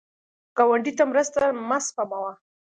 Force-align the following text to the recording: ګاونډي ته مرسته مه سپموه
ګاونډي 0.57 0.91
ته 0.97 1.03
مرسته 1.11 1.41
مه 1.67 1.77
سپموه 1.87 2.33